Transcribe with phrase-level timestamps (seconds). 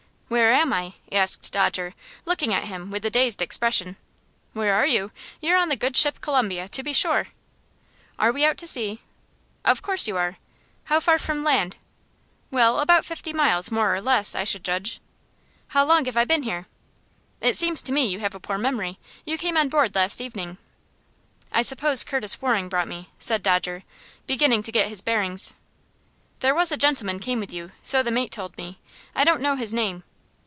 [0.31, 1.93] "Where am I?" asked Dodger,
[2.23, 3.97] looking at him with a dazed expression.
[4.53, 5.11] "Where are you?
[5.41, 7.27] You're on the good ship Columbia, to be sure?"
[8.17, 9.01] "Are we out to sea?"
[9.65, 10.37] "Of course you are."
[10.85, 11.75] "How far from land?"
[12.49, 15.01] "Well, about fifty miles, more or less, I should judge."
[15.67, 16.65] "How long have I been here?"
[17.41, 18.99] "It seems to me you have a poor memory.
[19.25, 20.57] You came on board last evening."
[21.51, 23.83] "I suppose Curtis Waring brought me," said Dodger,
[24.27, 25.55] beginning to get his bearings.
[26.39, 28.79] "There was a gentleman came with you so the mate told me.
[29.13, 30.03] I don't know his name."